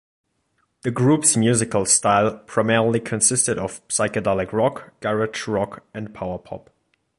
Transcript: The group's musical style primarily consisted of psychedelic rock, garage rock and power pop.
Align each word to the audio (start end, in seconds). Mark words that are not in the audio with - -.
The 0.81 0.89
group's 0.89 1.37
musical 1.37 1.85
style 1.85 2.39
primarily 2.47 2.99
consisted 2.99 3.59
of 3.59 3.87
psychedelic 3.87 4.51
rock, 4.51 4.99
garage 4.99 5.47
rock 5.47 5.83
and 5.93 6.11
power 6.11 6.39
pop. 6.39 6.71